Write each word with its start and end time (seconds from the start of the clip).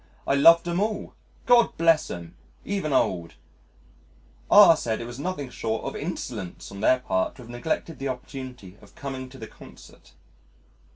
I 0.25 0.33
loved 0.33 0.67
'em 0.67 0.79
all 0.79 1.13
God 1.45 1.77
bless 1.77 2.09
'em 2.09 2.33
even 2.65 2.91
old. 2.91 3.35
R 4.49 4.75
said 4.75 4.99
it 4.99 5.05
was 5.05 5.19
nothing 5.19 5.51
short 5.51 5.83
of 5.83 5.95
insolence 5.95 6.71
on 6.71 6.79
their 6.81 7.01
part 7.01 7.35
to 7.35 7.43
have 7.43 7.49
neglected 7.49 7.99
the 7.99 8.07
opportunity 8.07 8.79
of 8.81 8.95
coming 8.95 9.29
to 9.29 9.37
the 9.37 9.45
Concert. 9.45 10.13